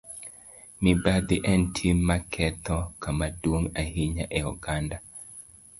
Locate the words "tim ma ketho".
1.75-2.77